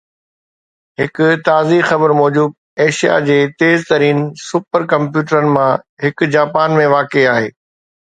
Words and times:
هڪ 0.99 1.17
تازي 1.49 1.75
خبر 1.89 2.13
موجب 2.21 2.55
ايشيا 2.85 3.17
جي 3.27 3.35
تيز 3.63 3.85
ترين 3.91 4.23
سپر 4.45 4.87
ڪمپيوٽرن 4.95 5.53
مان 5.59 5.85
هڪ 6.07 6.31
جاپان 6.37 6.75
۾ 6.81 6.89
واقع 6.95 7.27
آهي 7.35 7.53